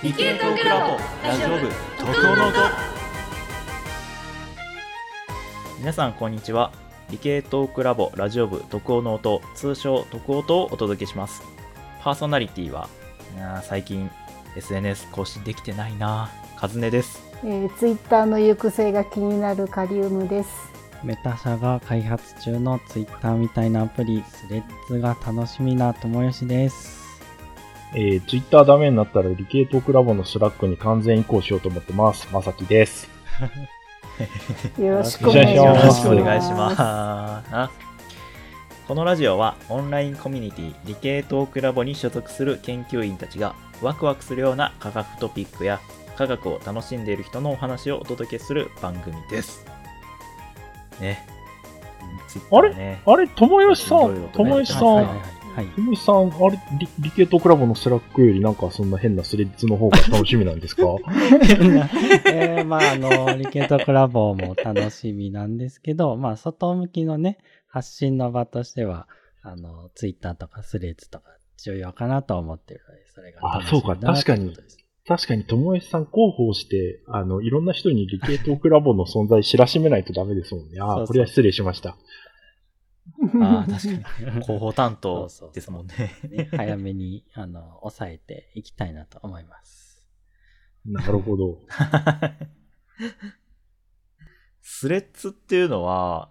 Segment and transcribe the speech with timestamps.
[0.00, 2.54] 理系トークラボラジオ部特攻の音。
[5.80, 6.70] 皆さんこんにちは。
[7.10, 11.42] 理系トークラボラジオ部特攻の音通称特音をお届けします。
[12.00, 12.88] パーソナリティは
[13.34, 14.08] い最近
[14.56, 16.30] SNS 更新できてないな。
[16.56, 17.20] カズネです。
[17.42, 20.50] えー、ツイッターの行く末が気になるカリウムです。
[21.02, 24.62] メタ社が開発中の Twitter みたいなアプリ、スレッ
[24.94, 27.07] ズが楽しみな友吉です。
[27.94, 32.28] えー、ツイッターダメになったら理系トークラボのスラックに完全移行しようと思ってます。
[32.32, 33.08] まさきです。
[34.78, 35.54] よろしくお願いします。
[35.56, 37.88] よろしくお願いします
[38.88, 45.78] このラジオはオンラインコミュニティ理系トークラボに所属する研究員たちがワクワクするような科学トピックや
[46.16, 49.64] 科学を楽しんでいる人のお話をお届けする番組です。
[51.00, 51.24] ね。
[52.50, 53.98] あれね、あれ、ともよしさん？
[53.98, 55.20] いろいろ、とねともよしさはいはいん、
[55.58, 55.66] はい。
[55.70, 60.82] ともよしさん、あれ、理理系トークラボのスラックよりなんかそんな変なスレッズの方が楽しみなんですか？
[62.32, 69.08] えー、まあ、あの、理系トークラボも楽しみなんですけど、まあ、外向きのね、発信の場としては、
[69.42, 71.24] あの、ツイッターとかスレッズとか
[71.64, 74.56] 重要かなと思ってるので、それが楽しみだなあそうか確かに
[75.08, 80.80] 確かにともよしさん広報して、あの、いろんな人に理系トークラボの存在知らしめないとダメですもんね。
[80.80, 81.96] ああ、これは失礼しました。
[83.40, 83.88] ああ、確か
[84.22, 84.30] に。
[84.42, 86.14] 広報担当ですもんね。
[86.28, 90.06] ね早めに、あの、抑えていきたいなと思います。
[90.84, 91.58] なるほど。
[94.62, 96.30] スレッズっていうのは、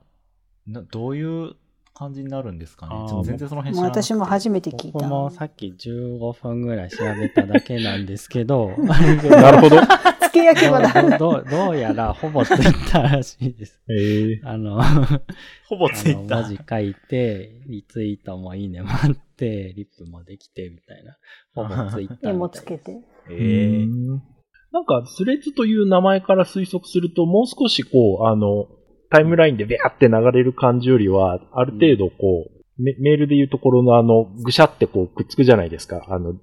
[0.65, 1.55] などういう
[1.93, 2.95] 感じになるんですかね？
[3.23, 4.99] 全然その辺私も初めて聞いた。
[4.99, 9.77] 僕もさっき15分ぐらい調べただけなんですけど、 なるほど。
[10.29, 10.91] つけ焼き場だ。
[11.17, 13.81] どうどうやらほぼツイッターらしいです。
[13.89, 14.81] ええあの、
[15.67, 16.41] ほぼあのツイッター。
[16.43, 21.17] 文字書いて、リツイートもいいねもあって、リップもできてみたいな。
[21.53, 22.29] ほぼツイッターみたいです。
[22.29, 23.01] 絵もつけて。
[23.29, 24.21] えうーん
[24.71, 28.67] なんか、スレッズという名前から推測すると、もう少しこう、あの、
[29.09, 36.35] タイムラインでビャーって流れる感じよりは、ある程度こう、メメールでいうところのあの、ぐしゃってこう、くっつくじゃないですか、あの、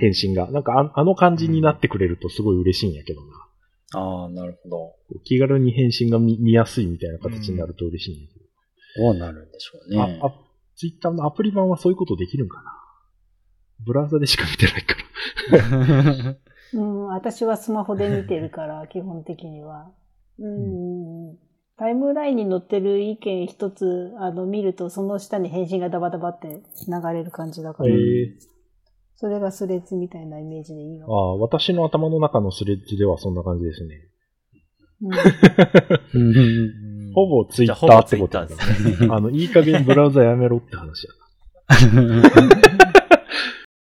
[0.00, 0.50] 返信が。
[0.50, 3.46] なんかあ、あの感じになってくれるとすごい嬉しいんやけどな。
[3.94, 4.94] ああ、なるほど。
[5.24, 8.40] 気軽に返信が見見やすいみたいな形になると嬉しいんやけ
[9.00, 9.96] どうなるんでしょうど。
[9.96, 10.18] ね。
[10.22, 10.34] あ、あ、
[10.74, 12.72] ツイッターのアプリ版はそういうことできるんかな？
[13.84, 14.96] ブラウザでしか見てないか
[16.24, 16.36] ら。
[16.74, 19.92] うん、私はスマホで見てるから、基本的には。
[20.38, 21.38] うん。
[21.76, 26.48] タイムラインに載ってる意見一つ、あの、見ると、その下に返信がダバダバって
[26.88, 28.55] 流れる感じだから、えー
[29.16, 31.06] それがスレッズみたいなイメージでいいの？
[31.06, 34.08] ああ、私の頭の中のスレッズではそんな感じですね。
[36.14, 39.08] うんほぼツイッターってことですね。
[39.10, 41.12] あの、いい加減ブラウザやめろって話や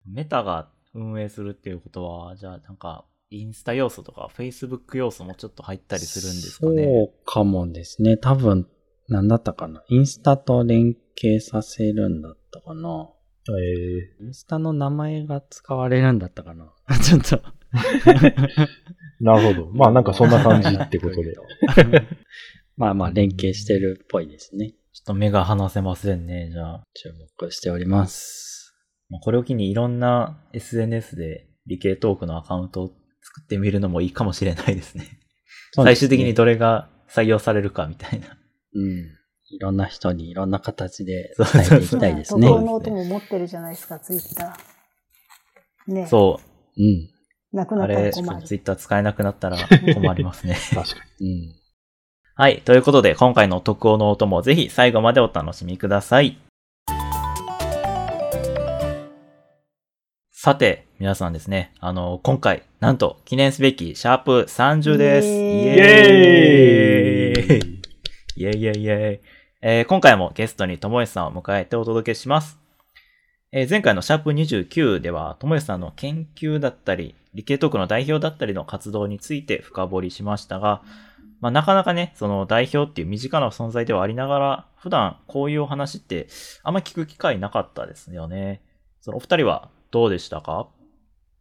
[0.05, 6.83] メタが運営するっていうことは、じゃあなんか、インスタ要素とか、フェイスブック要素もちょっと入ったりするんですかね？
[6.83, 8.17] そうかもですね。
[8.17, 8.67] 多分、
[9.07, 9.83] なんだったかな。
[9.87, 13.09] インスタと連携させるんだったかな。
[13.47, 13.59] な。
[13.59, 16.71] えインスタの名前が使われるんだったかな？
[17.03, 17.37] ちょっと。
[17.37, 18.67] ー、
[19.21, 19.71] なるほど。
[19.71, 21.35] まあなんかそんな感じってことで。
[22.77, 24.71] まあまあ、連携してるっぽいですね。
[24.93, 26.87] ちょっと目が離せませんね、じゃあ。
[26.93, 28.75] 注目しております。
[29.09, 32.87] まあこれを機にいろんな SNS で理系トークのアカウントを
[33.21, 35.19] 作ってみるのもいいかもしれないですね。
[35.75, 38.37] 最終的にどれが採用されるかみたいな。
[38.73, 39.20] うん。
[39.51, 42.47] いろんな人にいろんな形でそう伝えていきたいですね。
[42.47, 45.93] そうの音も持ってるじゃないですか、ツイッター。
[45.93, 46.07] ね。
[46.07, 46.39] そ
[46.77, 46.83] うん。
[47.53, 47.57] う。
[47.57, 48.43] なくなったら困る。
[48.43, 49.57] ツイッター使えなくなったら
[49.93, 50.55] 困りますね。
[50.73, 51.55] 確かうん。
[52.35, 52.61] はい。
[52.61, 56.37] ということで、今回の特報の音もぜひ最後までお楽しみください。
[60.31, 65.27] さて、皆さんですね、あの、今回、なんと、記念すべき、シャープ30です。
[65.27, 65.35] イイ
[65.67, 67.81] エーイに。
[68.37, 69.19] イエーイエーイイェイイェイイェイ。
[69.63, 72.57] えー今回もゲストにともよしさんを迎えてお届けします。
[73.51, 80.81] えー前回のシャープ29では、ともよしさんの研究だったり、理系トークの代表だったりの活動について深掘りしましたが、
[81.41, 86.27] まあ、なかなかね、その代表っていう身近な存在ではありながら、普段こういうお話って
[86.63, 88.63] あんま聞く機会なかったですよね。
[88.99, 90.69] そのお二人はどうでしたか？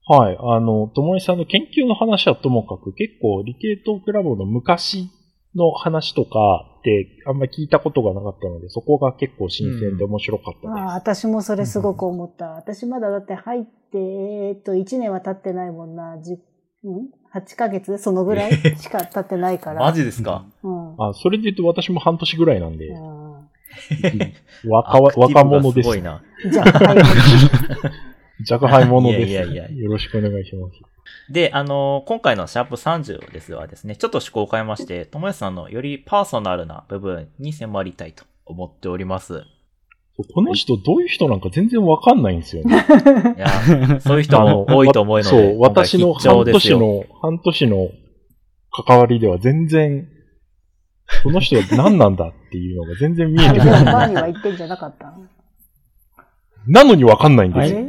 [0.06, 0.36] はい。
[0.38, 5.08] あの、ともえさんの研究の話はともかく、結構理系トークラボの昔
[5.54, 10.70] の話とかってあんまり聞いたことがなかったので、そこが結構新鮮で面白かったです。
[10.70, 12.46] ああ、私もそれすごく思った。
[12.50, 16.16] 私まだだって入って、えーっと、1年は経ってないもんな。
[16.16, 16.34] 10
[16.88, 17.98] ん ?8 ヶ月？
[17.98, 19.80] そのぐらいしか経ってないから。
[19.80, 20.46] マジですか？
[20.62, 20.94] うん。
[20.98, 23.30] あ、それで言うと私も半年ぐらいなんで、うん
[24.68, 25.86] 若若者です。
[25.86, 26.22] すごいな。
[26.50, 26.98] じゃあ、はい。
[28.48, 29.30] 若輩者です。
[29.30, 31.32] いやいやいやよろしくお願いします。
[31.32, 39.44] で、あのー今回のシャープ30ですはですね、ちょっと趣向を変えまして、ともやさんのよりパーソナルな部分に迫りたいと思っております。
[40.34, 42.76] この人どういう人なんか全然わかんないんですよね。
[43.36, 46.78] いや、そういう人も多いと思うので、そう、私の半ですよ。
[46.78, 47.88] 年の、半年の
[48.86, 50.08] 関わりでは全然、
[51.22, 53.84] この人は何なんだっていうのが全然見えてこない。
[53.86, 55.26] バーには行ってんじゃなかったの？
[56.66, 57.88] なのにわかんないんあですよ。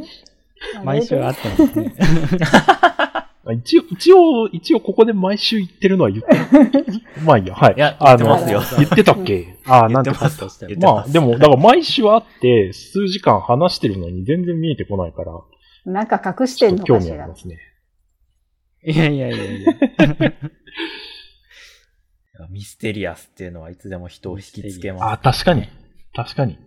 [0.78, 1.94] れ毎週会ってますね。
[3.60, 7.02] 一応、一応、一応ここで毎週言ってるのは言ってる。
[7.26, 7.74] まあいいや、はい。
[7.76, 9.56] いやあ言ってますよ言ってたっけ？
[9.66, 10.64] ああ、 なんて言ってます。
[10.80, 15.32] まあ、でも、だから毎週会って、数時間話してるのに全然見えてこないから、
[15.84, 17.36] なんか隠してんのかしら味ありま。
[17.36, 17.58] すね。
[18.84, 19.74] いやいやいやいや。
[22.50, 25.44] ミステリアスっていうのはいつでも人を引きつけああ、ます。
[25.44, 25.68] 確かに。
[26.14, 26.58] 確かに。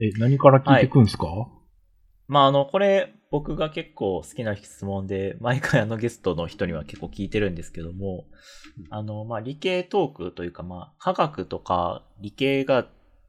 [0.00, 1.26] え、何から聞いてくんすか、
[2.28, 8.26] まあ、あの、これ、僕が結構好きな質問で、毎回あのゲストの人には結構聞いてるんですけども、
[8.90, 12.86] あの、まあ、理系トークというか、まあ、科学とか理系が、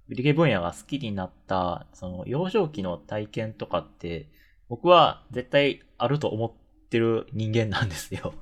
[0.09, 4.29] 理系分野が好きになった、その、幼少期の体験とかって、
[4.69, 8.33] 僕は絶対あると思ってる人間なんですよ。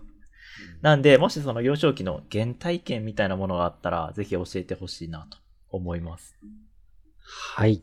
[0.81, 5.38] なんで、もしその幼少期の原体験みたいなものがあったら、ぜひ教えてほしいなと
[5.69, 6.38] 思います。
[7.56, 7.81] はい。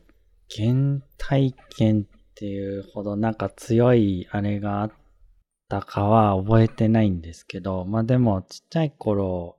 [0.54, 4.92] 原体験っていうほどなんか強いあれがあっ
[5.68, 9.58] たかは覚えてないんですけど、まあでもちっちゃい頃、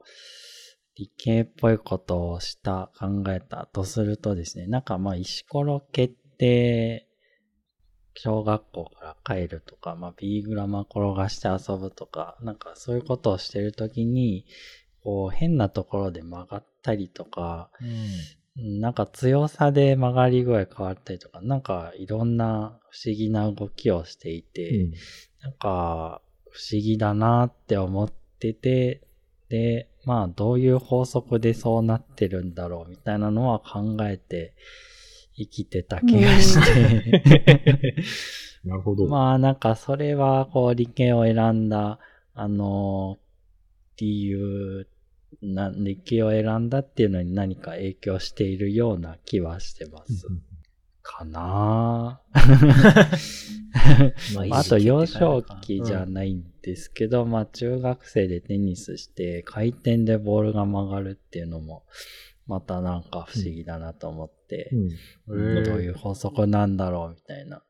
[0.95, 7.07] 理系っぽいことをした、考えたとするとですね、なんかまあ石ころ蹴って、
[8.15, 14.45] 小学校から帰るとか、まあビーグラマ転がして遊ぶとか、なんかそういうことをしてるときに、
[15.03, 17.87] こう変なところで曲がったりとか、うん。
[18.57, 24.93] うんなんか強さで曲がり具合変わったりとか、なんかいろんな不思議な動きをしていて、うん
[25.41, 28.09] なんか不思議だなって思っ
[28.39, 29.01] てて、
[29.49, 34.53] で、まあどういう法則でそうなってるんだろうみたいなのは考えて
[35.35, 38.03] 生きてた気がして、
[38.63, 39.07] なるほど。
[39.07, 41.99] まあなんかそれはこう理系を選んだ、
[42.33, 43.17] あの
[43.97, 44.87] 理由、
[45.41, 50.27] な理系を選んだっていうのに何か影響しているような気はしてます。
[51.01, 52.43] かなぁ。
[54.35, 61.85] ま まあ、あと幼少期じゃないんですけど、まあ中学生でテニスして回転でボールが曲がるっていうのも、
[62.47, 64.69] またなんか不思議だなと思って、
[65.27, 65.57] うん。
[65.57, 65.63] うん。
[65.63, 67.63] どういう法則なんだろうみたいな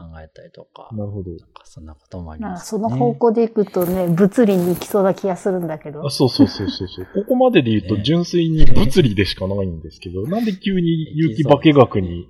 [0.00, 1.30] 考えたりとか、なるほど。
[1.30, 6.06] なんかそんなこともあります、その方向でいくとね、物理に行きそうな気がするんだけど。
[6.06, 6.10] あ。
[6.10, 7.06] そうそうそうそうそう。
[7.14, 8.02] ここまでで言うとね。
[8.02, 12.26] 純粋に物理でしかないんですけど、なんで急に有機化学に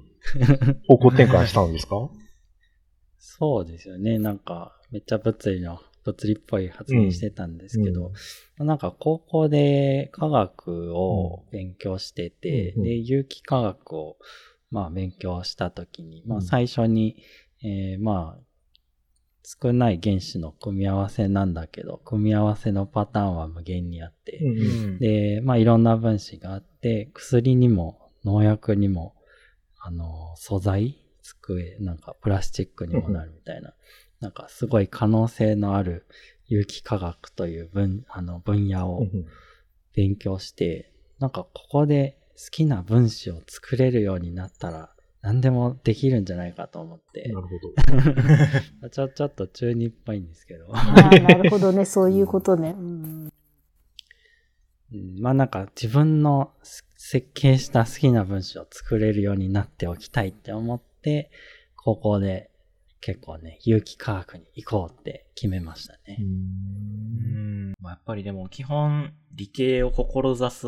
[0.89, 2.11] 方向転換したんですか？
[3.19, 4.19] そうですよね。
[4.19, 8.13] なんか、めっちゃ物理の、物理っぽい発言してたんですけど、
[8.59, 12.85] なんか高校で科学を勉強してて、うんうん。
[12.85, 14.17] で、有機化学を、
[14.71, 16.43] まあ勉強したときに、まうん。
[16.43, 17.17] あ最初に、
[17.63, 18.43] えーまあ、
[19.43, 24.49] 少ない原子の組み合わせなんだけど、組み合わせのパターンは無限にあって、う
[24.93, 24.99] ん。
[24.99, 29.15] で、まあいろんな分子があって、薬にも農薬にも、
[29.79, 33.75] あの、素材机、なんかプラスチックにもなるみたいな、
[34.21, 36.07] なんかすごい可能性のある
[36.47, 39.07] 有機化学という分、あの分野を
[39.95, 48.89] 勉強して、なんかここで好きな分子を作れるようになったら、何でもできるんじゃないかと思ってな、るほど。
[48.91, 52.75] ちょ、ちょっと中二っぽいんですけど、ああ、なるほどね、 そういうことね。
[52.79, 53.31] うん
[54.93, 56.53] うんまあなんか自分の
[56.97, 61.31] 設計した好きな文章を作れるようになっておきたいって思って、
[61.77, 62.51] 高校で
[63.01, 66.19] 結構ね、有機化学に行こうって決めましたね。
[66.19, 67.73] うん。
[67.81, 70.67] まあ、やっぱりでも基本理系を志す、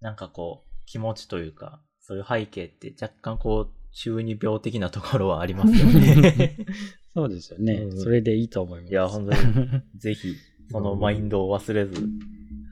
[0.00, 6.56] なんかこう、気持ちというか、そういう背景って若干こう、中二病的なところはありますよね。
[7.12, 7.74] そうですよね。
[7.74, 8.90] うんそれでいいと思います。
[8.90, 9.38] いや、本当に、
[9.94, 10.34] ぜひ、
[10.70, 12.08] そのマインドを忘れず、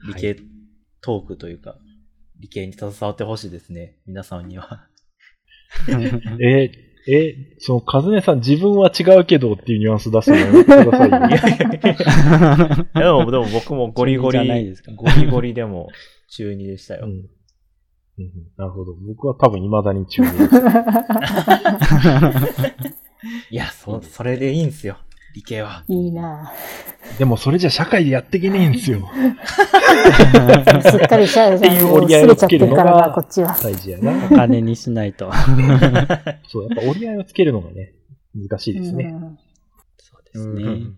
[0.07, 0.37] 理系
[1.01, 1.77] トークというか、
[2.39, 3.99] 理系に携わってほしいですね。
[4.07, 4.87] 皆さんには。
[6.41, 6.71] え、
[7.07, 11.11] え、その、カズネさん自分は違うけどっていうニュアンス出すのやめてください
[13.01, 13.19] よ。
[13.19, 15.89] でも、でも僕もゴリゴリ、中二じゃないですかゴリゴリでも
[16.31, 17.05] 中二でしたよ。
[17.05, 17.36] うん
[18.19, 18.93] うんなるほど。
[18.93, 20.55] 僕は多分未だに中二です。
[23.51, 24.97] いや、そ、それでいいんすよ。
[25.35, 25.83] 理系は。
[25.87, 26.51] いいな
[27.19, 29.07] でもそれじゃ社会でやっていけねえんですよ。
[30.81, 33.55] すっかりシャイってり合いをすれちゃってつけるのるからな、がこっちは。
[33.61, 34.25] 大事やな。
[34.25, 35.31] お金にしないと。
[36.49, 37.93] そう、やっぱ折り合いをつけるのがね、
[38.35, 39.05] 難しいですね。
[39.05, 39.37] うん
[39.99, 40.63] そうですね。
[40.63, 40.97] うん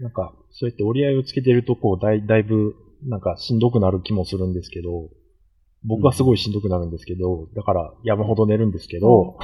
[0.00, 2.74] なんか、そうやって折り合いをつけてると、こう、だいだいぶ、
[3.04, 5.10] なんか、しんどくなる気もするんですけど、
[5.84, 9.38] 僕はすごいしんどくなるんですけど、だから、山ほど寝るんですけど、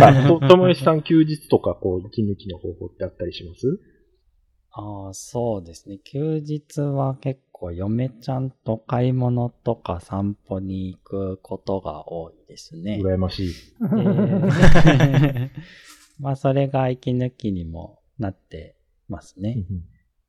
[0.00, 3.80] なん か、と、ともえさん休日とか、こう、息抜きの方法ってあったりします？
[4.72, 5.98] ああ、そうですね。
[6.04, 13.00] 休日は結構嫁ちゃんと買い物とか散歩に行くことが多いですね。
[13.02, 13.52] 羨ましい。
[13.80, 15.50] で
[16.20, 18.76] まあ、それが息抜きにもなって
[19.08, 19.64] ますね。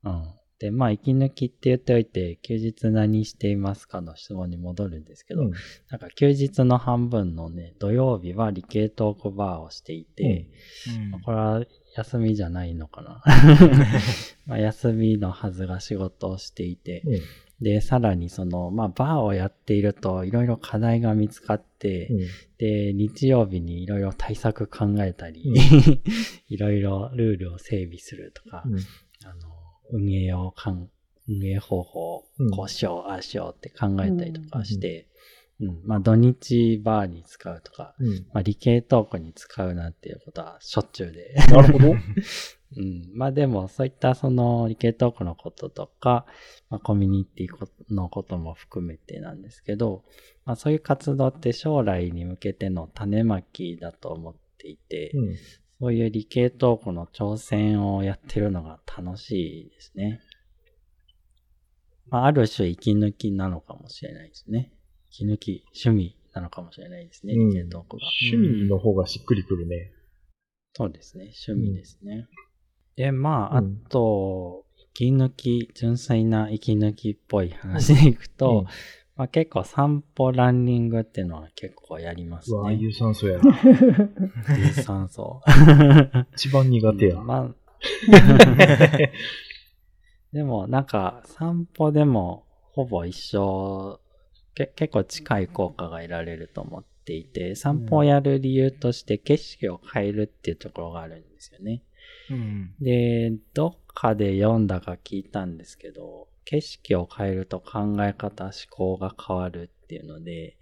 [0.04, 0.24] うん。
[0.62, 5.50] で、まあ、息抜きって言っておいて、休日何していますかの質問に戻るんですけど、うん。
[5.90, 10.46] なんか休日の半分のね、土曜日は理系トークバーをしていて、
[11.10, 11.64] まあこれは
[11.96, 13.24] 休みじゃないのかな。
[14.46, 17.20] まあ休みのはずが仕事をしていて、うん。
[17.64, 22.18] で、さらにその、まあ、バーをやっていると、いろいろ課題が見つかって、うん。
[22.58, 25.56] で、日曜日にいろいろ対策考えたり、うん。
[26.48, 28.78] いろいろルールを整備するとか、うん。
[29.24, 29.51] あの、
[29.92, 30.88] 運営をかん、
[31.28, 35.08] 運営方法こうしよう、ああしようって考えたりとかして、
[35.60, 41.34] うん、まあ土日バーに使うとか、うんまあ理系トークに使うなんていうことはしょっちゅうで。
[41.34, 41.94] なるほど。
[42.74, 43.10] うん。
[43.14, 46.26] まあでも、そういったその理系トークのこととか、
[46.70, 50.04] まあコミュニティのことも含めてなんですけど、
[50.44, 55.36] まあそういう活動って将来に向けての種まきだと思っていて、うん
[55.82, 60.20] そういう理系トークの挑戦をやってるのが楽しいですね。
[62.08, 64.72] まあある種息抜きなのかもしれないですね。
[65.10, 68.02] 息抜き、趣味なのかもしれないですね、うん理系トークが。
[68.32, 69.90] 趣味の方がしっくりくるね。
[70.74, 71.32] そうですね。
[71.48, 72.28] 趣味ですね。
[72.94, 78.66] で、まあ、あうんと、息抜き、純粋な息抜きっぽい話でいくと、うん
[79.16, 82.76] まあ結構散歩、ランニングっていうのは結構やりますうわ、ね。
[82.76, 83.40] 有酸素や。
[84.58, 85.40] 有酸素。
[86.34, 87.16] 一番苦手や。
[87.16, 87.52] うんまあ、
[90.32, 94.00] でもなんか散歩でもほぼ一緒、
[94.54, 101.82] け結構近い効果が得られると思っていて、散歩をやる理由として景色を変えるっていうところがあるんですよね。
[102.30, 102.74] うん。
[102.80, 110.56] で、どっかで読んだか聞いたんですけど、景色を変えると考え方、思考が変わるっていうので、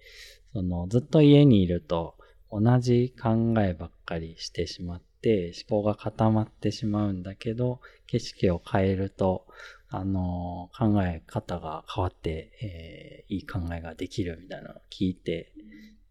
[0.53, 2.17] そのずっと家にいると
[2.51, 9.47] 同じ考えばっかりしてしまって、思考が固まってしまうんだけど、景色を変えると、
[9.93, 15.53] あの考え方が変わって、えーいい考えができるみたいなのを聞いて、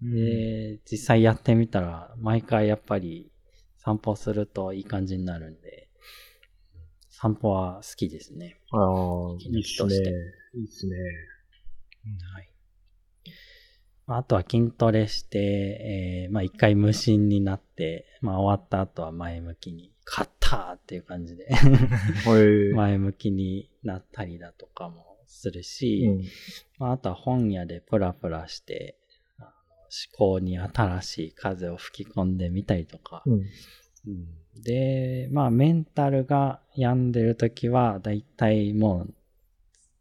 [0.01, 3.29] で、実際やってみたら、毎回やっぱり
[3.77, 5.78] 散歩するといい感じになるんで、
[7.21, 8.61] 散歩は好きですね。
[8.71, 9.89] ああ、いいっすね。
[9.89, 10.09] として
[10.55, 10.95] いいっすね。
[12.33, 12.49] はい。
[14.07, 22.71] まああとは筋トレして、えーまあ一回無心になって、まあ終わった後は前向きに、勝ったーっていう感じではい。
[22.73, 26.23] 前向きになったりだとかもするし、うん
[26.77, 28.97] まあ、あとは本屋でプラプラして、
[29.38, 33.43] 思考に新しい風を吹き込んでみたりとか、うんうん
[34.61, 39.13] で、まあメンタルが病んでるときは、だいたいもう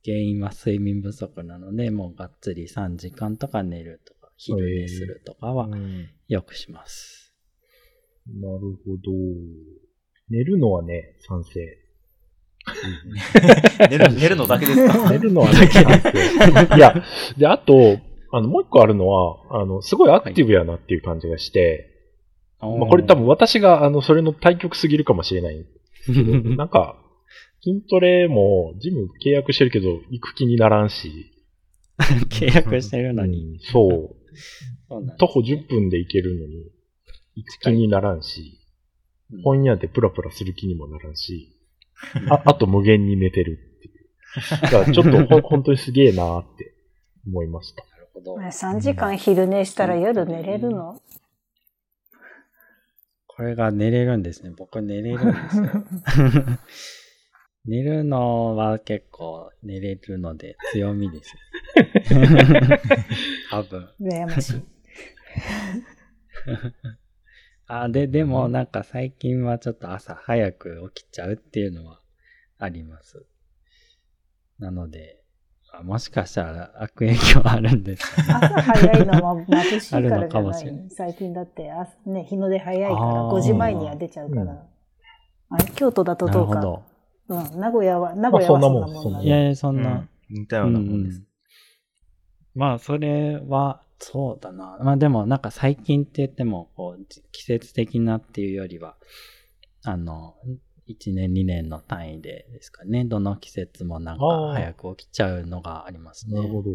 [0.04, 7.34] 原因は睡眠不足なので、もうがっつり3時間とか寝るとか、昼寝するとかはうんよくします。
[8.26, 9.12] なるほど。
[10.30, 11.60] 寝るのはね、賛成。
[13.90, 15.08] 寝る、寝るのだけですか？
[15.10, 16.00] 寝るのはね、賛
[16.68, 16.76] 成。
[16.76, 16.94] いや、
[17.38, 17.98] で、あと、
[18.30, 21.88] あの、もう一個あるのは、あの、すごいアクティブやなっていう感じがして、
[22.60, 25.64] まあ、これ多分私が、あの、それの対極すぎるかもしれない。
[26.06, 26.96] 分 なんか、
[27.62, 31.32] 筋トレも、ジム契約してるけど、行く気にならんし。
[32.30, 33.52] 契約してるのに。
[33.52, 34.16] うんそう。
[34.88, 36.70] そうなんです徒歩10分で行けるのに、
[37.36, 41.54] 行く気にならんし、うん本屋でプラプラする気にもならんし、
[42.30, 44.62] ああと無限に寝てるっていう。
[44.62, 46.72] だからちょっとほん 本当にすげえなーって
[47.26, 47.84] 思いました。
[47.90, 48.36] なるほど。
[48.36, 50.98] 3時間昼寝したら夜寝れるの？
[53.38, 54.50] これが寝れるんですね。
[54.50, 55.64] 僕寝れるんですよ。
[57.66, 61.36] 寝るのは結構寝れるので強みです。
[63.48, 63.88] 多分。
[64.00, 64.62] 羨ましい。
[67.68, 72.00] あ、で、でもなんか最近はちょっと朝早く起きちゃうっていうのは
[72.58, 73.24] あります。
[74.58, 75.22] なので、
[75.72, 78.48] あもしかしたら悪影響あるんですかね。
[78.54, 80.86] 朝早いのは眩しいかあるのらじゃなかもしれない。
[80.86, 83.36] い最近だってあ、ね、日の出早いからあー。
[83.36, 84.42] 5時前には出ちゃうから。
[85.50, 85.74] うん。
[85.74, 86.82] 京都だとどうか。
[87.28, 89.26] うん、名古屋は、名古屋はそんなもんなんそんなもん。
[89.26, 91.22] いやいや、そんな、似たようなもんです。
[92.54, 94.78] まあ、それはそうだな。
[94.82, 98.96] まあでもなんか最近って言っても、こう、じ季節的なっていうよりは、
[99.84, 100.34] あの、
[100.88, 103.04] 1年2年の単位でですかね。
[103.04, 106.34] どの季節もなんか早く起きちゃうのがありますね。
[106.36, 106.70] なるほど。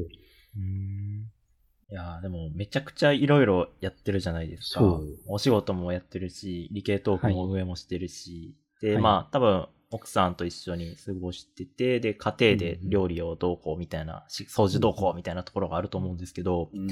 [1.90, 5.08] いやーでもめちゃくちゃいろいろやってるじゃないですかそう。
[5.28, 16.88] お仕事もやってるし、理系トークも運営もしてるし、で、はいまあ多分奥さんと一緒に過ごしてて、で、家庭で料理をどうこうみたいな、し掃除どうこうみたいなところがあると思うんですけど、うん。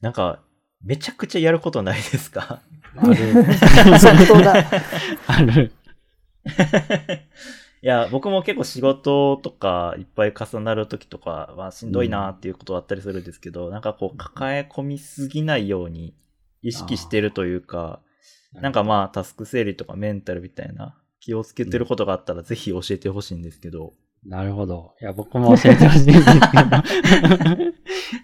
[0.00, 0.42] なんか、
[0.82, 2.62] めちゃくちゃやることないですか？
[2.96, 3.14] ある。
[4.00, 4.64] 相当だ。
[5.26, 5.72] ある。
[7.84, 16.14] いや、僕も結構仕事とかいっぱい重なる時とかはしんどいなっていうことはあったりするんですけど、なんかこう抱え込みすぎないように
[16.62, 18.00] 意識してるというか、
[18.52, 23.94] なんかまあタスク整理とかメンタルみたいな気をつけてることがあったらぜひ教えてほしいんですけど。
[24.24, 24.94] なるほど。
[25.00, 27.62] いや、僕も教えてほしいんですけど。
[27.70, 27.74] い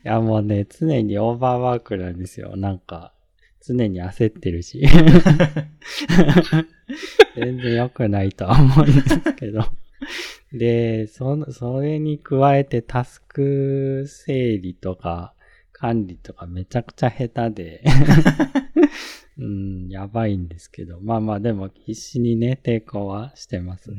[0.04, 2.56] や、もうね、常にオーバーワークなんですよ。
[2.56, 3.12] なんか、
[3.74, 4.82] 常に焦ってるし。
[7.36, 9.64] 全然良くないとは思うんですけど。
[10.52, 15.34] で、その、それに加えてタスク整理とか
[15.72, 17.84] 管理とかめちゃくちゃ下手で、
[19.38, 21.00] うん、やばいんですけど。
[21.00, 23.92] まあまあでも必死にね、抵抗はしてます。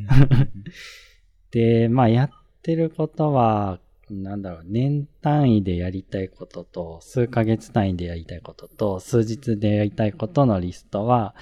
[1.51, 2.29] で、まあやっ
[2.61, 3.79] てることは、
[4.11, 11.35] なんだろう、年単位でやりたいことと、数ヶ月単位でやりたいことと、数日でやりたいことのリストは、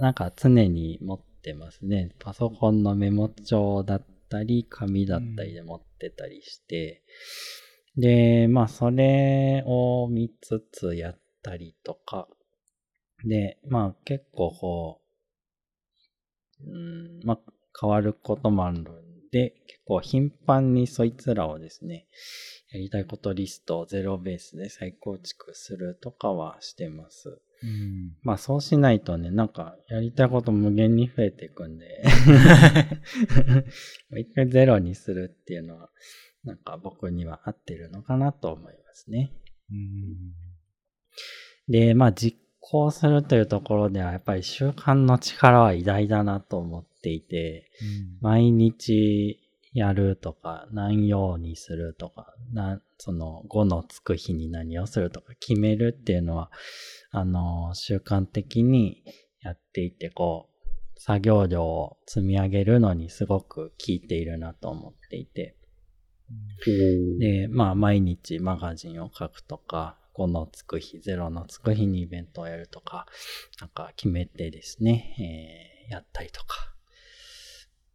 [0.00, 2.10] なんか常に持ってますね。
[2.18, 7.02] パソコンのメモ帳だったり、紙だったりで持ってたりして、
[7.96, 12.28] で、まあそれを見つつやったりとか、
[13.24, 15.00] で、まあ結構こ
[16.64, 19.01] う、うん、まあ変わることもあるの
[19.32, 22.06] で、結構頻繁にそいつらをですね、
[22.70, 27.40] やりたいことリストをゼロベースで再構築するとかはしてます。
[28.22, 32.02] まあそうしないとね、なんかやりたいこと無限に増えていくんで、
[34.18, 35.90] 一回ゼロにするっていうのは、
[36.44, 39.32] なんか僕には合ってるのかなと思いますね。
[41.68, 47.70] で、まあ実行するというところではやっぱり習慣の力は偉大だなと思っていて、
[48.20, 49.40] 毎日
[49.74, 56.50] やるとか、何曜にするとか、な、その5のつく日に何をするとか決めるっていうのは、
[57.10, 59.02] あの、習慣的に
[59.42, 65.56] やっていて、こう、作業量を積み上げるのにすごく効いているなと思っていて、
[67.18, 73.06] で、まあ、毎日マガジンを書くとか、5のつく日、0のつく日にイベントをやるとか、
[73.60, 76.71] なんか決めてですね、えーやったりとか、うん、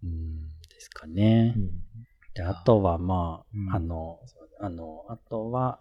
[0.03, 1.55] ですかね。
[2.33, 4.19] で、あとはまうんあ、あの、
[4.59, 5.79] あの、あとは、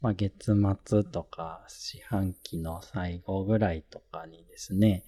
[0.00, 5.04] まあ、月末とか四半期の最後ぐらいとかにですね、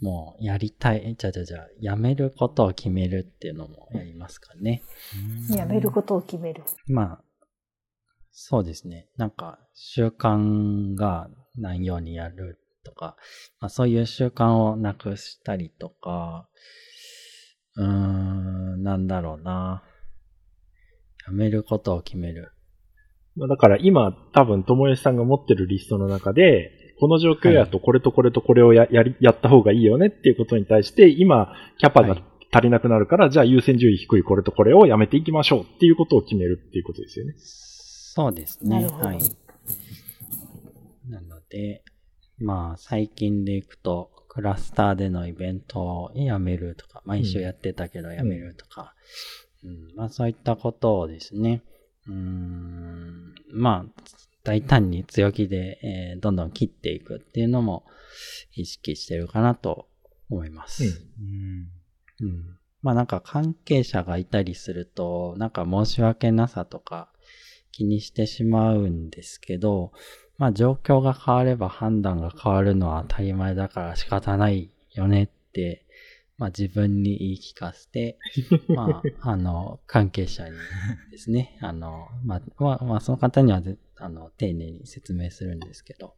[0.00, 4.82] もうやりたい、じゃあじゃあじゃあ、やめることを決めるっていうのもやりますかね。
[5.50, 6.62] やめることを決める。
[6.86, 7.24] まあ、
[8.30, 9.08] そうですね。
[9.16, 13.16] なんか、習慣がないようにやるとか、
[13.60, 16.48] まあ、そういう習慣をなくしたりとか、
[17.76, 19.82] うーん、なんだろうな。
[21.26, 22.52] やめることを決める。
[23.36, 37.34] まあだから今多分友吉さんが持ってるリストの中で、この状況やとこれとこれとこれをややりやった方がいいよねっていうことに対して、今、キャパがはい足りなくなるから、じゃあ優先順位低いこれとこれをやめていきましょうっていうことを決めるっていうことですよね。
[37.38, 38.86] そうですね。
[38.86, 39.20] はい。
[41.08, 41.84] なので、
[42.38, 48.94] まあ、最近でいくと、クラスターでのイベントをやめるとか、毎週やってたけどやめるとか、
[49.64, 49.96] うん。
[49.96, 51.62] まあそういったことをですね、
[52.06, 54.02] うーん、まあ、
[54.44, 57.84] 大胆に強気で、えーどんどん切っていくっていうのも
[58.54, 59.88] 意識してるかなと
[60.30, 60.84] 思います。
[62.20, 62.58] うん。
[62.82, 67.08] まあなんか関係者がいたりすると、なんか申し訳なさとか
[67.72, 69.90] 気にしてしまうんですけど、
[70.40, 75.86] まあ状況が変われば判断が変わるのは当たり前だから仕方ないよねって、
[76.38, 78.18] まあ自分に言い聞かせて、
[78.68, 80.56] まあ、あの、関係者に
[81.10, 86.16] ですね、 あの、まあ、まあ、まあその方にはぜあの、丁寧に説明するんですけど、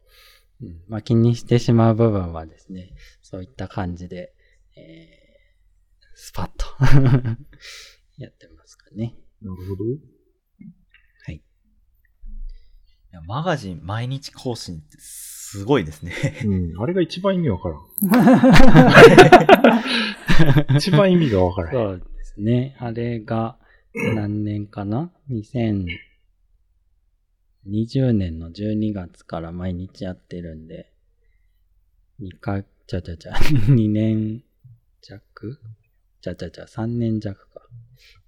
[0.61, 4.33] うん、まあ気にしてしまう部分はですね、そういった感じで、
[4.77, 5.23] えー
[6.15, 6.65] スパッと
[8.17, 9.15] やってますかね。
[9.41, 9.83] なるほど。
[11.25, 11.35] はい。
[11.35, 11.41] い
[13.13, 16.13] やマガジン毎日更新ってすごいですね。
[16.45, 16.81] うん。
[16.81, 17.79] あれが一番意味わからん。
[20.77, 21.71] 一番意味がわからん。
[21.71, 22.75] そうですね。
[22.79, 23.59] あれが
[24.15, 25.85] 何年かな ?2000、
[27.67, 30.91] 20年の12月から毎日やってるんで、
[32.19, 33.33] 2か、ちゃちゃちゃ、
[33.69, 34.43] 2年
[35.01, 35.59] 弱？
[36.21, 37.61] ちゃちゃちゃ、3年弱か。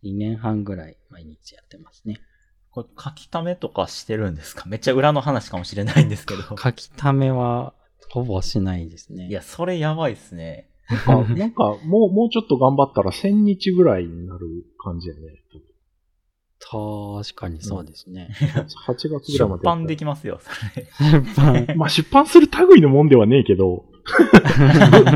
[0.04, 2.22] 2年半ぐらい毎日やってますね。
[2.76, 4.66] これ書き溜めとかしてるんですか？
[4.70, 6.42] めっちゃ裏の話かもしれないんですけど。
[6.62, 7.74] 書き溜めは
[8.12, 9.28] ほぼしないですね。
[9.28, 10.68] いや、それやばいっすね。
[10.90, 15.22] なんか、 なんかもう、もうちょっと頑張ったら1000日ぐらいになる感じやね。
[16.68, 18.30] 確かにそうですね。
[18.88, 19.64] 8月ぐら出いまで。
[19.64, 20.88] 版できますよ、それ。
[21.22, 23.86] 出版まあ出版する類のもんではねえけど、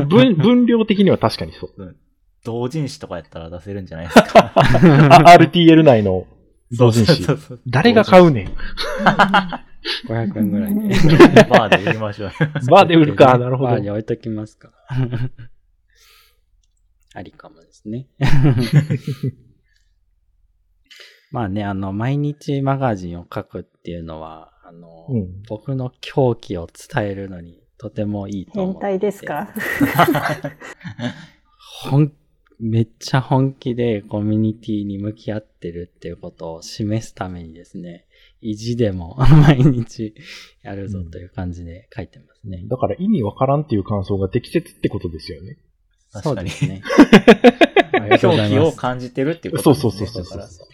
[0.08, 1.96] 分、分量的には確かにそう。
[2.44, 4.52] 同人誌とかやったら出せるんじゃないですか？
[4.54, 6.26] あ RTL 内の
[6.78, 7.38] 同人誌そう。
[7.38, 8.54] そうそう誰が買うねん。
[10.08, 10.80] 500円ぐらいで。
[11.48, 12.34] バーで売りましょう よ。
[12.70, 13.80] バーで売るか、なるほどバー。
[13.80, 14.70] に置いときますか。
[17.14, 18.06] ありかもですね。
[21.32, 28.80] まあね、あの、毎日マガジンを書くっていうのは、あの、うん僕の狂気を伝えるのにとてもいいと思変う。
[28.80, 29.52] 態ですか？
[31.82, 32.12] 本、
[32.60, 38.06] めっちゃ本気でコミュニティに向き合ってるっていうことを示すためにですね、
[38.42, 40.14] 意地でも毎日
[40.62, 42.64] やるぞという感じで書いてますね。
[42.68, 45.56] だから意味わからんっていう感想が適切ってことですよね。
[46.10, 46.82] そう確かにですね。
[48.20, 48.72] 狂気を。
[48.72, 49.90] 感じてるっていうことですね。
[49.90, 50.70] そうそうそうそうだから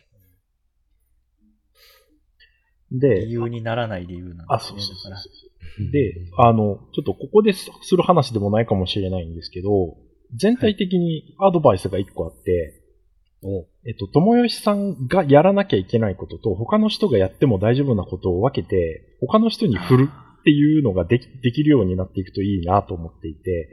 [2.93, 4.47] で理、由にならない理由なんですね。
[4.49, 5.29] あ、そうそうそうだからそ
[5.89, 5.91] う。
[5.91, 9.97] で、あの、ちょっとここですする話でもないかもしれないんですけど、
[10.35, 12.83] 全体的にアドバイスが一個あって、
[13.43, 20.11] おえっと、友吉さんがやらなきゃいけないことと、他の人がやっても大丈夫なことを分けて、他の人に振る
[20.41, 23.69] っていうのができできるようになっていくといいなと思っていて、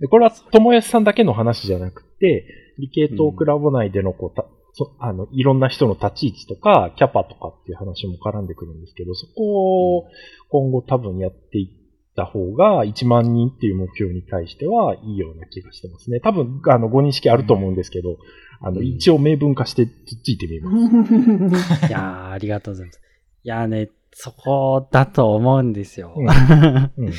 [0.00, 10.04] でこれは友吉さんだけの話じゃなくて、理系トークラボ内でのこうた、そあの、いろんな人の立ち位置とか、キャパとかっていう話も絡んでくるんですけど、そこを
[10.50, 11.85] 今後多分やっていっ
[12.16, 16.20] た方が、1万人っていう目標に対してはいいような気がしてますね。
[16.20, 18.16] 多分、あの、ご認識あると思うんですけど、
[18.60, 21.86] あの、うん一応明文化してつっついてみます。
[21.88, 23.00] いやー、ありがとうございます。
[23.44, 26.14] いやーね、そこだと思うんですよ。
[26.16, 26.26] うん
[27.06, 27.12] うん。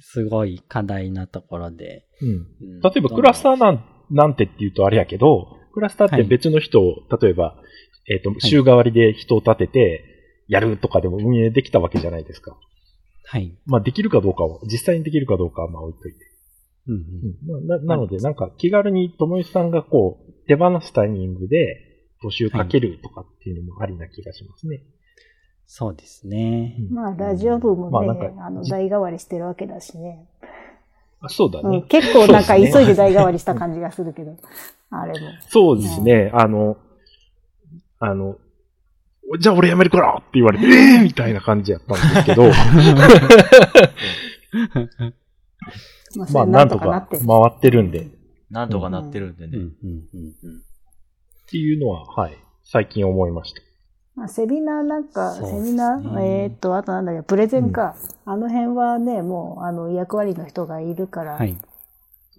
[0.00, 2.06] すごい課題なところで。
[2.22, 2.28] うん。
[2.28, 2.32] う
[2.78, 7.56] ん例えばクラスターなんなんてって言うとあれやけど、クラスターってはい別の人を、例えば、
[8.08, 10.04] えっ、と、週替わりで人を立てて、
[10.46, 12.52] やるとかでも運営できたわけじゃないですか。
[12.52, 12.60] はい。
[13.66, 16.18] まあ、できるかどうかを、実際にできるかどうかはまあ置いといて。
[16.86, 24.82] うんうんなななので、なんか気軽に友吉さんがこう、手放すタイミングで募集かけるとかっていうのもありな気がしますね。
[25.66, 26.76] そうですね。
[26.90, 30.28] まあ、ラジオ部もね、まああの、代替わりしてるわけだしね。
[31.20, 31.78] あそうだね。
[31.78, 34.36] うん、結構なんか急いで代替わりした感じがするけど、
[34.90, 35.28] あれも。
[35.48, 36.30] そうですね。
[36.34, 36.76] あの、
[37.98, 38.36] あの、
[39.38, 42.50] じゃあ俺辞めるからって言われて、え えー、みたいな感じやったんですけど、
[46.32, 47.26] まあ、なんとかとかなってる。
[47.26, 48.08] 回ってるんで、っ
[48.50, 49.56] なんとかなってるんでね。
[49.56, 50.62] うんうんうんうん。
[51.50, 53.60] ていうのは、はい、最近思いました。
[54.14, 55.48] まあ、セミナーなんか、ね。
[55.48, 57.96] セミナー、えーっと、あとなんだっけ、プレゼンか。
[58.24, 61.56] あの辺はね、もう、あの、役割の人がいるから、はい。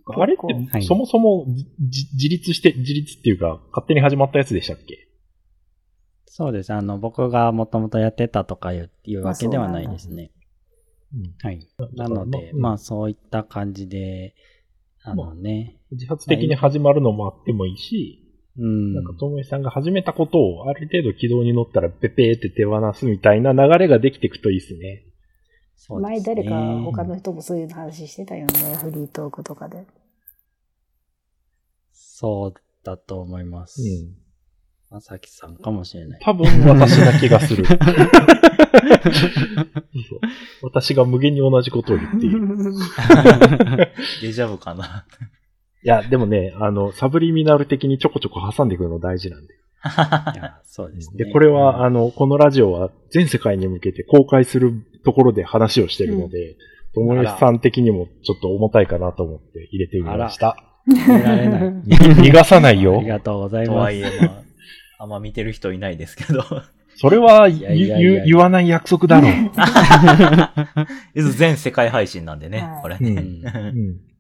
[0.08, 1.46] あれっはいて、そもそも
[1.80, 5.06] じ自立して、自立っていうか、勝手に始まったやつでしたっけ？
[6.38, 6.74] そうです。
[6.74, 10.32] あの、僕がもともとやってたとかいういうわけではないですね。
[11.42, 11.66] はい。
[11.96, 14.36] なので、うんまあそういった感じで、
[15.02, 18.22] あのね、自発的に始まるのもあってもいいし、
[18.58, 18.94] うん。
[18.94, 25.04] なんか、ともえさんが始めたことをある程度軌道に乗ったらペペーって手放すみたいな流れができていくといいですね。
[25.78, 29.86] そうですね前誰か他の人もそういう話してたよね、フリートークとかで。
[31.94, 33.82] そうだと思います。
[33.82, 34.25] うん。
[34.96, 36.20] まさきさんかもしれない。
[36.22, 37.66] 多分私な気がする。
[37.66, 37.78] そう
[40.64, 42.48] 私が無限に同じことを言っている。
[44.22, 45.06] デジャブかな。
[45.84, 49.54] いや、でもね、あの、サブリミナル的にちょこちょこ挟んでいくの大事なんで。
[49.54, 49.58] い
[50.38, 51.26] や、そうですね。
[51.26, 54.72] で、これは、あの、このラジオは全世界に向けて公開する
[55.04, 56.56] ところで話をしてるので、
[56.94, 60.56] ともえさん的にもちょっと重たいかなと思って入れてみました。
[60.88, 61.62] 見られない。
[61.84, 63.08] 逃がさないよあり。
[63.10, 63.76] がとうございます。
[63.76, 64.45] とはいえ、まあ、
[64.98, 66.44] あんま見てる人いないですけど。
[66.98, 69.32] それはやいやいや言わない約束だろう。
[71.34, 73.10] 全世界配信なんでねは、いこれね。
[73.10, 74.16] うんうん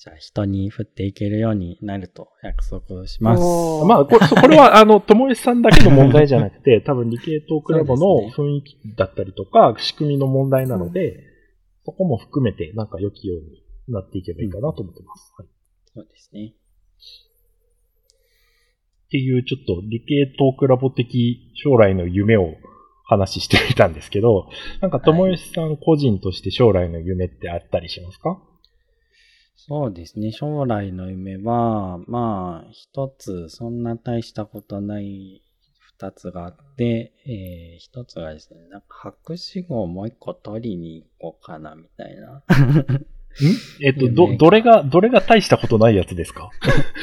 [0.00, 3.42] じゃあ人に振っていけるようになると約束します。
[3.84, 11.24] まあ、これ、これは、あの、ともえさんだけの問題じゃなくて、 多分理系トークラボの雰囲気だったりとか、仕組みの問題なので、
[11.84, 15.34] そこも含めて、なんか良きようになっていけばいいかなと思ってます。
[15.36, 15.50] はい、っ
[15.94, 16.54] そうですね。
[19.10, 22.54] ていう、ちょっと理系トークラボ的将来の夢を
[23.04, 24.48] 話してみたんですけど、
[24.80, 28.42] なんか、ともよしさん個人として将来の夢ってあったりしますか？
[29.56, 30.30] そうですね。
[30.32, 35.42] 将来の夢は、まあ、一つ、そんな大したことない
[35.80, 42.42] 二つがあって、えー、一つがですね、なんか博士号をもう一個取りに行こうかな、みたいな。
[43.82, 43.90] え？
[43.90, 46.50] っと、ど、夢どれが、どれが大したことないやつですか？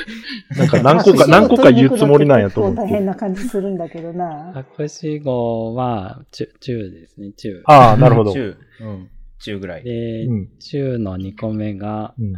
[0.58, 2.88] なんか何個か、何個か言うつもりなんやと思結構大。
[2.90, 4.52] 変な感じするんだけどな。
[4.54, 7.62] 博士号は、中、中ですね、中。
[7.66, 8.34] ああ、なるほど。
[8.34, 9.10] 中、うん。
[9.40, 9.84] 中ぐらい。
[9.84, 12.34] で、うん中の2個目が、うん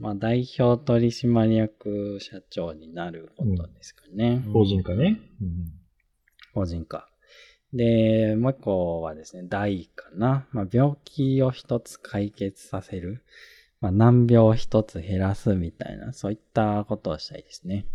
[0.00, 4.44] まあ、代表取締役社長になることですかね。
[4.52, 5.18] 法人化ね。
[6.54, 7.08] 法人化。
[7.72, 10.46] で、もう一個はですね、大かな。
[10.52, 13.22] まあ、病気を一つ解決させる。
[13.80, 17.86] まあ、難病を一つ減らすみたいな、そういったことをしたいですね。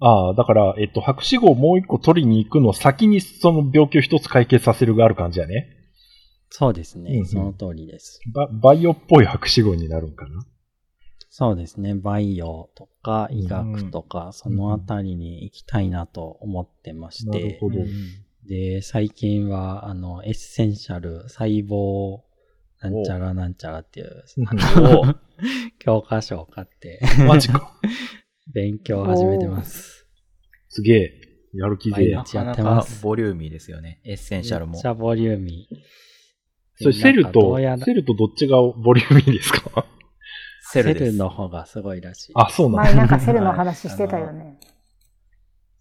[0.00, 5.68] ああ、だから、えっと、博士号もう一個取りに行くの先にその病気を一つ解決させるがある感じやね。
[6.50, 7.12] そうですね。
[7.12, 8.20] うんうんその通りです。
[8.34, 10.44] ババイオっぽい博士号になるんかな。
[11.30, 11.94] そうですね。
[11.94, 17.76] バイオとか医学とか、そのあたりに行きたいなと思ってまして、なるほど。
[18.48, 22.20] で、最近は、あの、エッセンシャル細胞
[22.80, 24.24] なんちゃらなんちゃらっていう、
[25.78, 27.78] 教科書を買って、マジか。
[28.52, 30.06] 勉強を始めてます。
[30.68, 31.12] すげえ。
[31.54, 34.00] やる気でやってまかすボリューミーですよね。
[34.04, 35.76] エッセンシャルもめっちゃボリューミー。
[36.76, 39.86] それセルとセルとどっちがボリューミーですか？
[40.62, 41.16] セルです。
[41.18, 42.32] の方がすごいらしい。
[42.34, 42.98] あ、そうなん前だ。
[43.00, 44.58] なんかセルの話してたよね。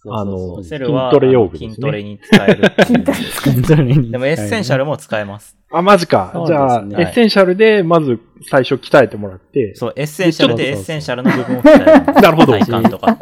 [0.09, 2.71] あのセルは筋トレ用具ですね筋トレに使える。
[3.43, 5.55] 筋トレにでもエッセンシャルも使えます。
[5.71, 6.31] あ、マジか。
[6.33, 11.85] そうじゃあ、ですねエッセンシャルで、まず最初鍛えてもらって、そう、エッセンシャルでエッセンシャルの部分を使える。
[12.13, 12.57] なるほど
[12.89, 13.17] とか。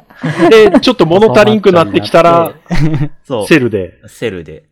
[0.50, 2.54] で、ちょっと物足りんくなってきたら、
[3.24, 3.48] そう。
[3.48, 4.00] セルで。
[4.08, 4.64] セルで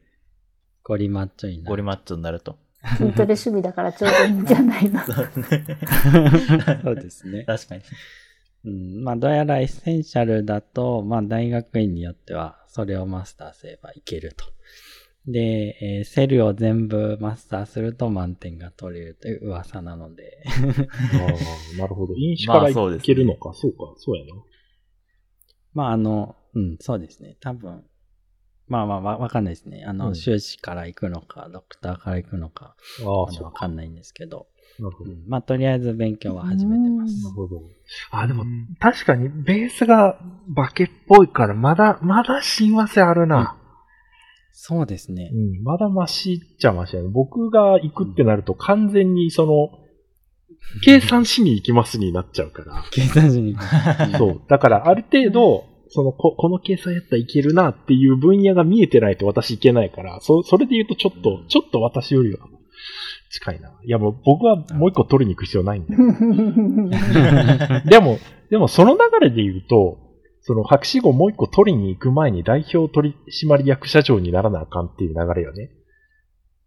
[0.83, 1.69] ゴリマッチョになる。
[1.69, 2.55] ゴリマッチョになると。
[2.97, 5.01] 筋トレ趣味だからちょうどいいんじゃないの？
[5.03, 5.11] そ
[6.91, 7.43] う ですね。
[7.43, 7.81] 確かに。
[8.65, 14.45] うん、まあ、どうやらエッセンシャルだと、まあ、大学院によっては、それをマスターすればいけると。
[15.27, 20.51] で、えーセルを全部マスターすると満点が取れるという噂なので、あ
[21.75, 22.13] あ、なるほど。
[22.15, 23.53] 飲酒からいけるのか。
[23.53, 24.41] そうか、そうやな。
[25.73, 27.35] まあ、あの、うん、そうですね。
[27.41, 27.83] 多分、
[28.67, 29.83] まあまあ、わわかんないですね。
[29.85, 33.45] あの、うん修士から行くのか、ドクターから行くのか、ああ、まだそうか。
[33.45, 34.47] わかんないんですけど、
[35.27, 37.23] まあ、とりあえず勉強は始めてます。
[37.23, 37.61] なるほど。
[38.11, 38.45] あ、でも、
[38.79, 40.19] 確かにベースが
[40.55, 43.57] 化けっぽいから、まだ、まだ親和性あるな。
[44.59, 45.61] そうですねう。
[45.61, 47.09] ん、まだマシっちゃマシやね。
[47.09, 49.69] 僕が行くってなると完全にその、
[50.83, 52.83] 計算しに行きますになっちゃうから。
[52.91, 53.55] 計算時に。
[54.17, 54.41] そう。
[54.47, 62.47] だからある程度、そのこ、この計算やったらいけるなっていう分野が見えてないと私いけないから、そ、それで言うとちょっと、ちょっと私よりは
[63.37, 63.69] 近いな。
[63.83, 67.81] いやもう僕はもう一個取りに行く必要ないんだよ。
[67.85, 68.17] でも、
[68.49, 69.99] でもその流れで言うと、
[70.41, 75.71] その博士号もう一個取りに行く前に代表取締役社長にならなあかんっていう流れよね。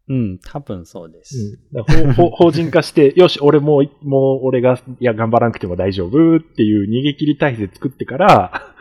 [0.08, 1.60] うん、多分そうです。
[1.72, 1.84] うん。
[1.84, 8.74] だから 法人化して、よし、俺もうい、もう俺が、いや、頑張らなくても大丈夫っていう逃げ切り体制作ってから、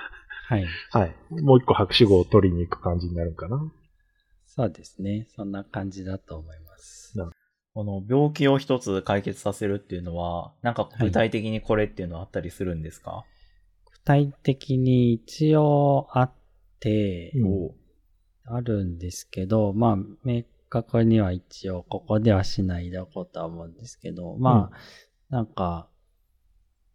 [0.48, 0.66] はい。
[0.92, 1.16] はい。
[1.44, 3.72] もう一個博士号を取りに行く感じになるかな。
[4.48, 5.28] そうですね。
[5.36, 6.69] そんな感じだと思います。
[7.74, 13.26] この病気を一つ解決させるっていうのは、なんか具体的にこれっていうのはあったりするんですか、
[13.92, 16.32] 具体的に一応あっ
[16.80, 17.72] て、うん。
[18.52, 24.78] あるんですけど、まあ、明確には一応ここではしないでおこうとは思うんですけど、まあ、
[25.30, 25.88] なんか、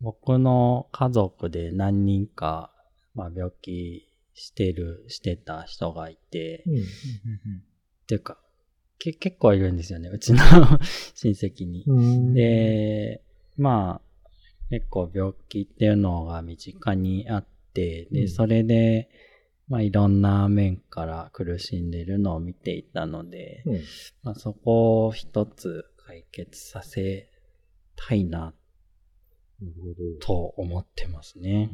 [0.01, 2.73] 僕の家族で何人か、
[3.15, 6.75] まあ、病気してる、してた人がいて、うん。
[6.75, 8.39] っていうか、
[8.99, 10.39] け結構いるんですよね、うちの
[11.15, 11.85] 親戚に。
[11.87, 13.23] うん、で、
[13.57, 14.29] まあ、
[14.71, 19.09] 結構病気っていうのが身近にあって、で、うんそれで、
[19.67, 23.81] まあいろんな面から苦しんでるのを見ていたので、うん
[24.23, 27.29] まあそこを一つ解決させ
[27.97, 28.55] たいな。
[30.21, 31.71] と思ってますね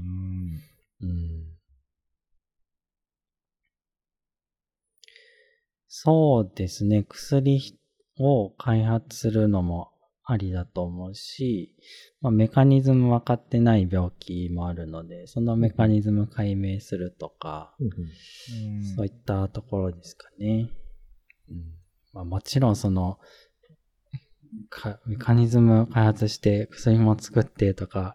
[1.03, 1.07] う。
[1.07, 1.60] んうん。
[5.93, 7.03] そうですね。
[7.03, 7.77] 薬
[8.17, 9.91] を開発するのも
[10.25, 11.75] ありだと思うし、
[12.21, 17.91] まあ、メカニズム分かってない病気もあるので、そのメカニズム解明するとか、うん
[18.97, 20.71] そういったところですかね。
[21.51, 21.75] うん
[22.13, 23.21] まあ、もちろんその、か
[25.07, 28.15] メカニズム開発して薬も作ってとか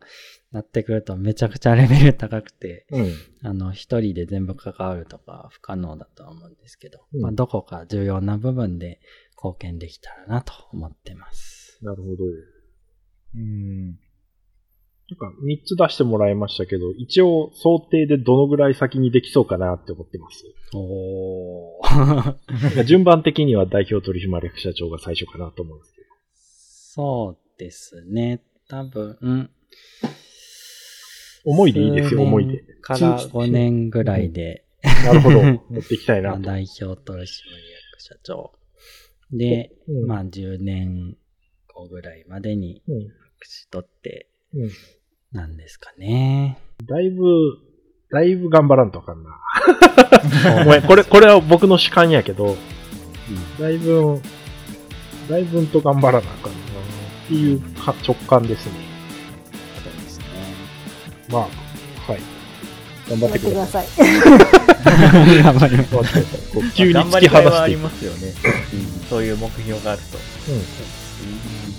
[0.51, 3.13] なってくるとめちゃくちゃレベル高くて、うん。
[3.43, 8.99] あの、一人で全部関わるとか不可能だとは思うんですけど、うんまあ、どこか重要な部分で
[9.37, 11.79] 貢献できたらなと思ってます。
[11.81, 12.23] なるほど。
[13.35, 13.87] うん。
[13.87, 13.97] なん
[15.19, 20.45] か3つ出してもらいましたけど、一応想定でどのぐらい先にできそうかなって思ってます。
[20.73, 21.79] お
[22.85, 25.94] 順番的には代表取締役社長が最初かなと思うんです。
[26.95, 28.41] そうですね。
[28.69, 29.49] 多分、うん
[31.43, 32.63] 思いでいいですよ、思いで。
[32.81, 35.43] から通知5年ぐらいで、なるほど。
[35.69, 37.27] 持っていきたいな代表取締役
[37.99, 38.53] 社長。
[39.29, 41.17] で、うんまあ10年
[41.67, 43.13] 後ぐらいまでにうん博
[43.45, 44.69] 士取って、うん
[45.33, 46.57] なんですかね。
[46.85, 47.25] だいぶ、
[48.09, 49.37] だいぶ頑張らんとあかんな。
[50.63, 52.55] ごめん、これ、これは僕の主観やけど、
[53.59, 54.21] だいぶ、
[55.29, 56.64] だいぶんと頑張らなあかんな
[57.25, 58.73] っていうか直感ですね。
[59.83, 60.25] そうですね。
[61.29, 61.41] まあ、
[62.11, 62.21] はい。
[63.09, 63.87] 頑張っててくください。
[65.43, 65.91] 頑張ります。
[65.91, 67.81] 頑張ってくださいこう急に突き頑張りがいはあり放していく。
[67.83, 68.33] ますよね。
[69.09, 70.17] そういう目標があると。
[70.17, 71.74] うん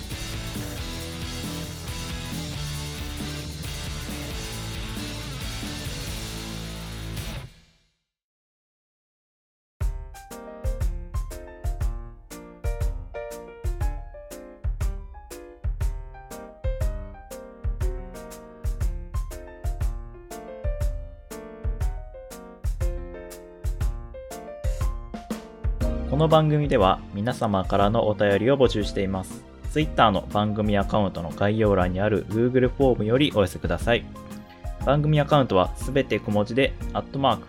[26.09, 29.43] この番組では皆様からのお便りを募集しています。
[29.71, 34.05] Twitter の番組アカウントの概要欄にある Google フォームよりお寄せください。
[34.85, 37.47] 番組アカウントはすべて小文字で、アットマーク、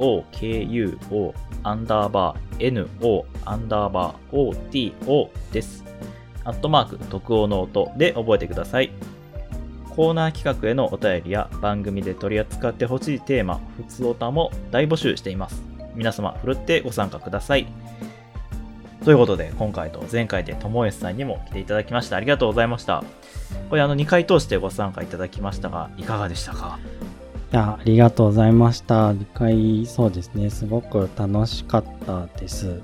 [0.00, 4.52] tokuo、アンダーバー、no、アンダーバー、
[5.06, 5.84] oto です。
[6.42, 8.90] アットマーク、特応の音で覚えてください。
[9.90, 15.67] コーナー企画へのお便りや番組で取り扱ってほしいテーマ、ふつおたも大募集しています。
[15.98, 17.66] 皆様、ふるってご参加ください。
[19.04, 23.02] ということで、今回と前回でともえさんにも来ていただきましてありがとうございました。
[23.68, 26.78] これあの2回通してご参加いただきましたが、いかがでしたか？
[27.52, 29.12] いや、ありがとうございました。
[29.12, 30.50] 理解、そうですね。
[30.50, 32.80] すごく楽しかったです。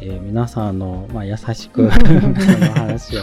[0.00, 3.22] えー皆さん、の、まあ、優しく、僕の話を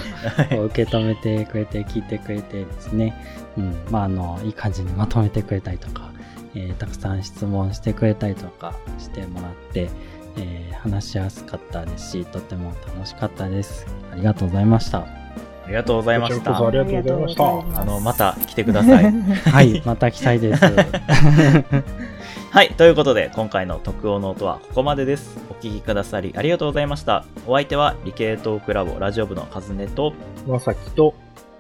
[0.66, 3.16] 受け止めてくれて、聞いてくれてですね。
[3.58, 3.76] うん。
[3.92, 6.10] まあ、あの、いい感じにまとめてくれたりとか、
[6.56, 9.90] えーたくさん質問してくれたりとかしてもらって、
[10.38, 13.88] えー話しやすかったですし、とっても楽しかったです。
[14.12, 15.24] ありがとうございました。
[15.66, 16.68] ありがとうございました。
[16.68, 19.12] ありがとうございましたあの、また来てください。
[19.50, 20.64] はい、また来たいです。
[22.52, 25.38] はい、ということで、今回の特応の音はここまでです。
[25.50, 27.24] お聞きくださりありがとうございました。
[27.48, 30.14] お相手は理系トークラボラジオ部のカズネと、
[30.46, 31.14] まさきと、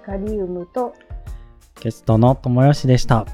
[0.05, 0.93] カリウムと、
[1.79, 3.25] ゲストの友吉でした。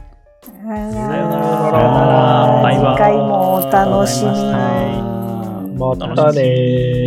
[0.50, 4.52] さよなさよなららバイバイ次回もお楽しみに。
[5.80, 6.99] ましたまたねー。